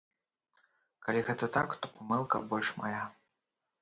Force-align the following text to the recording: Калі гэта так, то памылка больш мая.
Калі 1.07 1.21
гэта 1.29 1.49
так, 1.57 1.75
то 1.83 1.93
памылка 1.99 2.43
больш 2.55 2.67
мая. 2.83 3.03